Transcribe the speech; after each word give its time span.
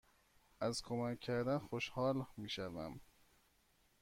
از 0.59 0.81
کمک 0.81 1.19
کردن 1.19 1.57
خوشحال 1.57 2.25
می 2.37 2.49
شوم. 2.49 3.01